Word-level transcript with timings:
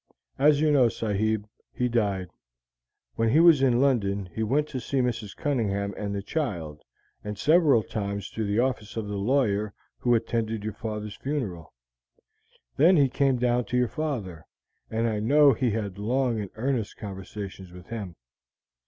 As 0.39 0.59
you 0.61 0.71
know, 0.71 0.89
sahib, 0.89 1.47
he 1.71 1.87
died. 1.87 2.29
When 3.17 3.29
he 3.29 3.39
was 3.39 3.61
in 3.61 3.79
London 3.79 4.29
he 4.33 4.41
went 4.41 4.67
to 4.69 4.79
see 4.79 4.97
Mrs. 4.97 5.37
Cunningham 5.37 5.93
and 5.95 6.15
the 6.15 6.23
child, 6.23 6.81
and 7.23 7.37
several 7.37 7.83
times 7.83 8.31
to 8.31 8.43
the 8.43 8.57
office 8.57 8.97
of 8.97 9.07
the 9.07 9.15
lawyer 9.19 9.75
who 9.99 10.15
attended 10.15 10.63
your 10.63 10.73
father's 10.73 11.17
funeral. 11.17 11.75
Then 12.77 12.97
he 12.97 13.09
came 13.09 13.37
down 13.37 13.65
to 13.65 13.77
your 13.77 13.87
father, 13.89 14.47
and 14.89 15.07
I 15.07 15.19
know 15.19 15.53
he 15.53 15.69
had 15.69 15.99
long 15.99 16.39
and 16.39 16.49
earnest 16.55 16.97
conversations 16.97 17.71
with 17.71 17.85
him. 17.89 18.15